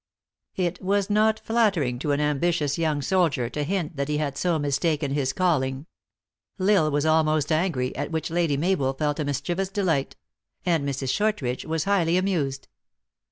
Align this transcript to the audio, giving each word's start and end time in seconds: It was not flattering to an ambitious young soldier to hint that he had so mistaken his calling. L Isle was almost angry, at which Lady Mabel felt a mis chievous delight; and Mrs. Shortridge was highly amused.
It 0.55 0.81
was 0.83 1.11
not 1.11 1.39
flattering 1.39 1.99
to 1.99 2.11
an 2.11 2.19
ambitious 2.19 2.79
young 2.79 3.03
soldier 3.03 3.51
to 3.51 3.61
hint 3.63 3.97
that 3.97 4.07
he 4.07 4.17
had 4.17 4.35
so 4.35 4.57
mistaken 4.57 5.11
his 5.11 5.31
calling. 5.31 5.85
L 6.59 6.71
Isle 6.71 6.89
was 6.89 7.05
almost 7.05 7.51
angry, 7.51 7.95
at 7.95 8.09
which 8.09 8.31
Lady 8.31 8.57
Mabel 8.57 8.93
felt 8.93 9.19
a 9.19 9.25
mis 9.25 9.41
chievous 9.41 9.71
delight; 9.71 10.15
and 10.65 10.83
Mrs. 10.89 11.09
Shortridge 11.11 11.65
was 11.65 11.83
highly 11.83 12.17
amused. 12.17 12.67